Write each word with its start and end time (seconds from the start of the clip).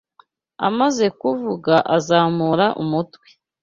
Amaze 0.67 1.05
kuvuga, 1.19 1.73
azamura 1.95 2.65
umutwe 2.83 3.27